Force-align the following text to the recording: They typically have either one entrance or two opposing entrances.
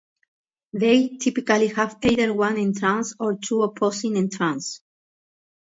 They 0.73 1.09
typically 1.09 1.67
have 1.67 1.99
either 2.01 2.33
one 2.33 2.57
entrance 2.57 3.13
or 3.19 3.37
two 3.37 3.61
opposing 3.61 4.17
entrances. 4.17 4.81